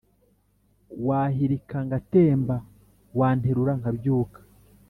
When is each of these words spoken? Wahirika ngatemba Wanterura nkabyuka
Wahirika 1.07 1.77
ngatemba 1.87 2.55
Wanterura 3.19 3.73
nkabyuka 3.79 4.39